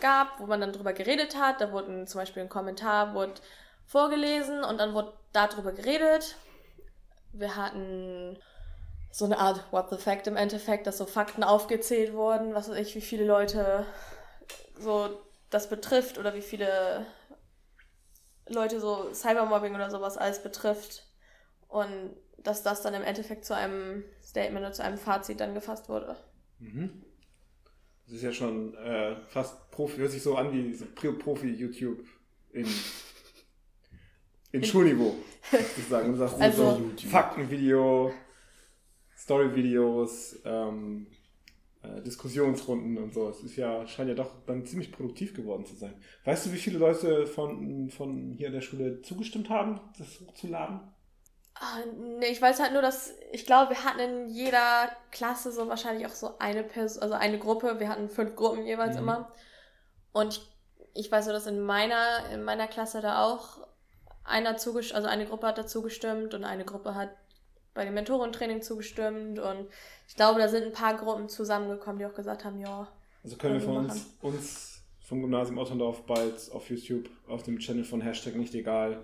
gab, 0.00 0.40
wo 0.40 0.46
man 0.46 0.60
dann 0.60 0.72
drüber 0.72 0.92
geredet 0.92 1.36
hat. 1.36 1.60
Da 1.60 1.70
wurde 1.72 2.04
zum 2.06 2.20
Beispiel 2.20 2.42
ein 2.42 2.48
Kommentar 2.48 3.14
wurde 3.14 3.34
vorgelesen 3.86 4.64
und 4.64 4.78
dann 4.78 4.94
wurde 4.94 5.12
darüber 5.32 5.72
geredet. 5.72 6.36
Wir 7.32 7.56
hatten 7.56 8.38
so 9.14 9.24
eine 9.26 9.38
Art 9.38 9.62
What 9.72 9.90
the 9.90 9.98
Fact 9.98 10.26
im 10.26 10.36
Endeffekt, 10.36 10.86
dass 10.86 10.98
so 10.98 11.04
Fakten 11.06 11.44
aufgezählt 11.44 12.14
wurden, 12.14 12.54
was 12.54 12.68
weiß 12.70 12.78
ich, 12.78 12.94
wie 12.96 13.00
viele 13.02 13.26
Leute 13.26 13.86
so 14.78 15.20
das 15.50 15.68
betrifft 15.68 16.16
oder 16.18 16.34
wie 16.34 16.40
viele 16.40 17.04
Leute 18.48 18.80
so 18.80 19.12
Cybermobbing 19.12 19.74
oder 19.74 19.90
sowas 19.90 20.16
alles 20.16 20.42
betrifft. 20.42 21.06
Und 21.68 22.16
dass 22.38 22.62
das 22.62 22.82
dann 22.82 22.94
im 22.94 23.02
Endeffekt 23.02 23.44
zu 23.44 23.54
einem 23.54 24.02
Statement 24.22 24.60
oder 24.64 24.72
zu 24.72 24.82
einem 24.82 24.98
Fazit 24.98 25.40
dann 25.40 25.54
gefasst 25.54 25.88
wurde. 25.88 26.16
Mhm. 26.58 27.04
Das 28.06 28.14
ist 28.16 28.22
ja 28.22 28.32
schon 28.32 28.74
äh, 28.78 29.14
fast 29.28 29.70
Profi, 29.70 29.98
hört 29.98 30.10
sich 30.10 30.22
so 30.22 30.36
an 30.36 30.52
wie 30.52 30.72
so 30.74 30.86
Pro- 30.94 31.12
Profi-YouTube 31.12 32.00
in, 32.52 32.66
in 34.52 34.64
Schulniveau, 34.64 35.14
sozusagen. 35.50 36.12
Du 36.12 36.18
sagst 36.18 36.40
Also- 36.40 36.80
so 36.96 37.08
Faktenvideo, 37.08 38.12
Storyvideos, 39.22 40.40
ähm, 40.44 41.06
äh, 41.82 42.02
Diskussionsrunden 42.02 42.98
und 42.98 43.14
so. 43.14 43.28
Es 43.28 43.42
ist 43.42 43.56
ja, 43.56 43.86
scheint 43.86 44.08
ja 44.08 44.14
doch 44.14 44.44
dann 44.46 44.66
ziemlich 44.66 44.92
produktiv 44.92 45.34
geworden 45.34 45.66
zu 45.66 45.76
sein. 45.76 45.94
Weißt 46.24 46.46
du, 46.46 46.52
wie 46.52 46.58
viele 46.58 46.78
Leute 46.78 47.26
von, 47.26 47.90
von 47.90 48.32
hier 48.32 48.48
in 48.48 48.54
der 48.54 48.60
Schule 48.62 49.02
zugestimmt 49.02 49.50
haben, 49.50 49.80
das 49.98 50.20
hochzuladen? 50.20 50.80
Ah, 51.54 51.78
nee, 52.18 52.26
ich 52.26 52.40
weiß 52.42 52.60
halt 52.60 52.72
nur, 52.72 52.82
dass 52.82 53.12
ich 53.30 53.46
glaube, 53.46 53.70
wir 53.70 53.84
hatten 53.84 54.00
in 54.00 54.28
jeder 54.28 54.90
Klasse 55.10 55.52
so 55.52 55.68
wahrscheinlich 55.68 56.06
auch 56.06 56.14
so 56.14 56.38
eine 56.38 56.64
Person, 56.64 57.02
also 57.02 57.14
eine 57.14 57.38
Gruppe. 57.38 57.78
Wir 57.78 57.88
hatten 57.88 58.08
fünf 58.08 58.34
Gruppen 58.36 58.66
jeweils 58.66 58.96
Mhm. 58.96 59.02
immer. 59.02 59.32
Und 60.12 60.34
ich, 60.94 61.06
ich 61.06 61.12
weiß 61.12 61.26
so, 61.26 61.32
dass 61.32 61.46
in 61.46 61.60
meiner, 61.60 62.28
in 62.32 62.42
meiner 62.44 62.68
Klasse 62.68 63.00
da 63.00 63.24
auch 63.24 63.66
einer 64.24 64.56
zugestimmt, 64.56 64.96
also 64.96 65.08
eine 65.08 65.26
Gruppe 65.26 65.48
hat 65.48 65.58
dazu 65.58 65.82
gestimmt 65.82 66.34
und 66.34 66.44
eine 66.44 66.64
Gruppe 66.64 66.94
hat 66.94 67.10
bei 67.74 67.84
dem 67.84 67.94
Mentorentraining 67.94 68.62
zugestimmt. 68.62 69.38
Und 69.38 69.66
ich 70.08 70.14
glaube, 70.16 70.40
da 70.40 70.48
sind 70.48 70.64
ein 70.64 70.72
paar 70.72 70.96
Gruppen 70.96 71.28
zusammengekommen, 71.28 71.98
die 71.98 72.06
auch 72.06 72.14
gesagt 72.14 72.44
haben, 72.44 72.58
ja, 72.58 72.88
Also 73.24 73.36
können 73.36 73.54
wir 73.54 73.60
von 73.60 73.76
uns, 73.78 74.06
uns 74.20 74.82
vom 75.00 75.20
Gymnasium 75.20 75.58
Otterndorf 75.58 76.02
bald 76.06 76.50
auf 76.52 76.68
YouTube 76.70 77.08
auf 77.28 77.42
dem 77.42 77.58
Channel 77.58 77.84
von 77.84 78.00
Hashtag 78.00 78.36
nicht 78.36 78.54
egal 78.54 79.02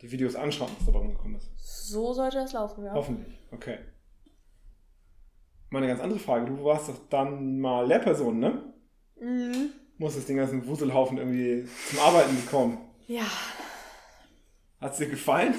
die 0.00 0.12
Videos 0.12 0.36
anschauen, 0.36 0.70
was 0.78 0.86
dabei 0.86 1.00
rumgekommen 1.00 1.36
ist. 1.36 1.50
so 1.58 2.12
sollte 2.12 2.36
das 2.36 2.52
laufen, 2.52 2.84
ja. 2.84 2.92
Hoffentlich, 2.94 3.34
okay. 3.50 3.78
Mal 5.70 5.78
eine 5.78 5.88
ganz 5.88 6.00
andere 6.00 6.20
Frage. 6.20 6.46
Du 6.46 6.64
warst 6.64 6.88
doch 6.88 6.98
dann 7.10 7.58
mal 7.58 7.86
Lehrperson, 7.86 8.38
ne? 8.38 8.62
Mhm. 9.20 9.70
Musstest 9.98 10.28
den 10.28 10.36
ganzen 10.36 10.64
Wuselhaufen 10.66 11.18
irgendwie 11.18 11.68
zum 11.90 11.98
Arbeiten 11.98 12.36
bekommen. 12.36 12.78
Ja. 13.08 13.26
Hat 14.80 14.92
es 14.92 14.98
dir 14.98 15.08
gefallen? 15.08 15.54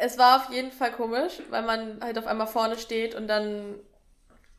Es 0.00 0.16
war 0.16 0.36
auf 0.36 0.52
jeden 0.52 0.70
Fall 0.70 0.92
komisch, 0.92 1.42
weil 1.50 1.62
man 1.62 2.00
halt 2.00 2.18
auf 2.18 2.26
einmal 2.26 2.46
vorne 2.46 2.78
steht 2.78 3.14
und 3.14 3.26
dann 3.26 3.74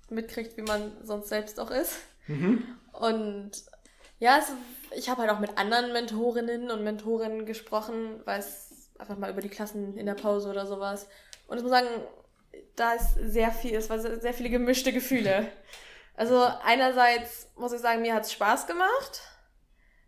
mitkriegt, 0.09 0.57
wie 0.57 0.61
man 0.61 0.91
sonst 1.03 1.29
selbst 1.29 1.59
auch 1.59 1.71
ist. 1.71 1.95
Und 2.91 3.51
ja, 4.19 4.37
es, 4.37 4.51
ich 4.97 5.09
habe 5.09 5.21
halt 5.21 5.31
auch 5.31 5.39
mit 5.39 5.57
anderen 5.57 5.93
Mentorinnen 5.93 6.69
und 6.69 6.83
Mentorinnen 6.83 7.45
gesprochen, 7.45 8.21
weil 8.25 8.39
es 8.39 8.91
einfach 8.97 9.17
mal 9.17 9.31
über 9.31 9.41
die 9.41 9.49
Klassen 9.49 9.97
in 9.97 10.05
der 10.05 10.15
Pause 10.15 10.49
oder 10.49 10.67
sowas. 10.67 11.07
Und 11.47 11.57
ich 11.57 11.63
muss 11.63 11.71
sagen, 11.71 11.87
da 12.75 12.93
ist 12.93 13.15
sehr 13.21 13.51
viel, 13.51 13.75
es 13.75 13.89
war 13.89 13.99
sehr, 13.99 14.19
sehr 14.19 14.33
viele 14.33 14.49
gemischte 14.49 14.91
Gefühle. 14.91 15.47
Also 16.15 16.43
einerseits 16.65 17.47
muss 17.55 17.71
ich 17.71 17.79
sagen, 17.79 18.01
mir 18.01 18.13
hat 18.13 18.25
es 18.25 18.33
Spaß 18.33 18.67
gemacht. 18.67 19.21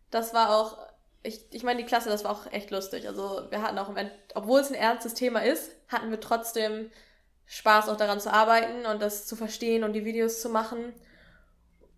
Das 0.09 0.33
war 0.33 0.57
auch, 0.57 0.77
ich, 1.23 1.45
ich 1.51 1.63
meine, 1.63 1.79
die 1.79 1.85
Klasse, 1.85 2.09
das 2.09 2.23
war 2.23 2.31
auch 2.31 2.51
echt 2.51 2.71
lustig. 2.71 3.07
Also 3.07 3.47
wir 3.49 3.61
hatten 3.61 3.77
auch, 3.77 3.89
im 3.89 3.97
End- 3.97 4.11
obwohl 4.35 4.59
es 4.61 4.69
ein 4.69 4.75
ernstes 4.75 5.13
Thema 5.13 5.43
ist, 5.43 5.71
hatten 5.87 6.09
wir 6.09 6.19
trotzdem 6.19 6.89
Spaß 7.45 7.89
auch 7.89 7.97
daran 7.97 8.19
zu 8.19 8.31
arbeiten 8.31 8.85
und 8.85 9.01
das 9.01 9.27
zu 9.27 9.35
verstehen 9.35 9.83
und 9.83 9.93
die 9.93 10.05
Videos 10.05 10.41
zu 10.41 10.49
machen. 10.49 10.93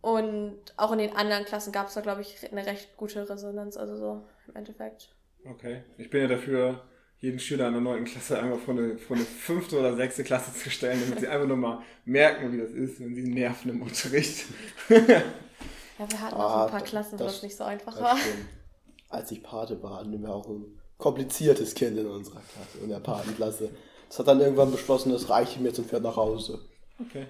Und 0.01 0.59
auch 0.75 0.91
in 0.91 0.97
den 0.97 1.15
anderen 1.15 1.45
Klassen 1.45 1.71
gab 1.71 1.87
es 1.87 1.93
da, 1.93 2.01
glaube 2.01 2.21
ich, 2.21 2.51
eine 2.51 2.65
recht 2.65 2.97
gute 2.97 3.29
Resonanz, 3.29 3.77
also 3.77 3.95
so 3.95 4.23
im 4.47 4.55
Endeffekt. 4.57 5.15
Okay. 5.49 5.83
Ich 5.97 6.09
bin 6.09 6.21
ja 6.23 6.27
dafür, 6.27 6.81
jeden 7.19 7.39
Schüler 7.39 7.67
in 7.67 7.73
der 7.73 7.81
neunten 7.81 8.03
Klasse 8.05 8.37
einmal 8.37 8.57
vor 8.59 8.73
eine, 8.73 8.97
vor 8.97 9.15
eine 9.15 9.25
fünfte 9.25 9.79
oder 9.79 9.95
sechste 9.95 10.25
Klasse 10.25 10.53
zu 10.53 10.69
stellen, 10.69 10.99
damit 11.01 11.21
sie 11.21 11.27
einfach 11.29 11.47
nur 11.47 11.55
mal 11.55 11.81
merken, 12.03 12.51
wie 12.51 12.57
das 12.57 12.71
ist, 12.71 12.99
wenn 12.99 13.15
sie 13.15 13.23
nerven 13.23 13.69
im 13.71 13.81
Unterricht. 13.81 14.45
Ja, 15.99 16.09
wir 16.09 16.21
hatten 16.21 16.33
auch 16.35 16.39
Ah, 16.39 16.65
ein 16.65 16.71
paar 16.71 16.79
das- 16.79 16.89
Klassen, 16.89 17.19
wo 17.19 17.23
das- 17.23 17.33
das 17.33 17.43
nicht 17.43 17.55
so 17.55 17.63
einfach 17.65 17.93
Das 17.93 18.01
war. 18.01 18.17
stimmt. 18.17 18.47
Als 19.13 19.31
ich 19.31 19.43
Pate 19.43 19.81
war, 19.83 19.99
hatten 19.99 20.21
wir 20.21 20.29
auch 20.33 20.47
ein 20.49 20.65
kompliziertes 20.97 21.75
Kind 21.75 21.97
in 21.97 22.07
unserer 22.07 22.41
Klasse, 22.41 22.77
in 22.83 22.89
der 22.89 22.99
Patenklasse. 22.99 23.69
Das 24.09 24.19
hat 24.19 24.27
dann 24.27 24.39
irgendwann 24.41 24.71
beschlossen, 24.71 25.11
das 25.11 25.29
reicht 25.29 25.59
jetzt 25.61 25.79
und 25.79 25.87
fährt 25.89 26.03
nach 26.03 26.15
Hause. 26.15 26.59
Okay. 26.99 27.27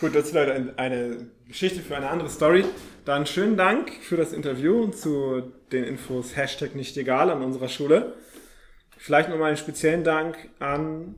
Gut, 0.00 0.14
das 0.14 0.26
ist 0.26 0.32
leider 0.34 0.54
ein- 0.54 0.76
eine 0.78 1.30
Geschichte 1.46 1.80
für 1.80 1.96
eine 1.96 2.08
andere 2.10 2.28
Story. 2.28 2.64
Dann 3.04 3.26
schönen 3.26 3.56
Dank 3.56 3.92
für 4.02 4.16
das 4.16 4.32
Interview 4.32 4.82
und 4.82 4.96
zu 4.96 5.42
den 5.70 5.84
Infos 5.84 6.36
Hashtag 6.36 6.74
nicht 6.74 6.96
egal 6.96 7.30
an 7.30 7.42
unserer 7.42 7.68
Schule. 7.68 8.14
Vielleicht 8.96 9.28
nochmal 9.28 9.48
einen 9.48 9.56
speziellen 9.56 10.02
Dank 10.02 10.36
an 10.58 11.14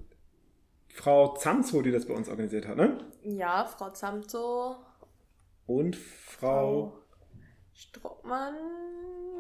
Frau 0.88 1.34
Zanzo, 1.36 1.82
die 1.82 1.92
das 1.92 2.06
bei 2.06 2.14
uns 2.14 2.28
organisiert 2.28 2.66
hat, 2.66 2.76
ne? 2.76 2.98
Ja, 3.22 3.64
Frau 3.66 3.90
Zamzo, 3.90 4.76
Und 5.66 5.96
Frau 5.96 6.98
Struckmann 7.72 8.54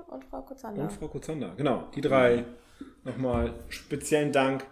und 0.08 0.24
Frau 0.24 0.42
Kuzander. 0.42 0.82
und 0.82 0.92
Frau 0.92 1.08
Kuzander. 1.08 1.52
Genau, 1.56 1.84
die 1.94 2.00
drei 2.00 2.44
nochmal 3.04 3.54
speziellen 3.68 4.32
Dank 4.32 4.66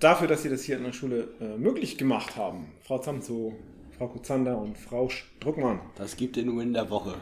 dafür, 0.00 0.28
dass 0.28 0.42
sie 0.42 0.48
das 0.48 0.62
hier 0.62 0.76
in 0.76 0.84
der 0.84 0.92
Schule 0.92 1.28
äh, 1.40 1.56
möglich 1.56 1.98
gemacht 1.98 2.36
haben. 2.36 2.72
Frau 2.82 2.98
Zanzo, 2.98 3.54
Frau 3.96 4.08
Kuzander 4.08 4.58
und 4.58 4.76
Frau 4.76 5.08
Struckmann. 5.08 5.80
Das 5.96 6.16
gibt 6.16 6.36
den 6.36 6.56
Win 6.58 6.72
der 6.72 6.90
Woche. 6.90 7.14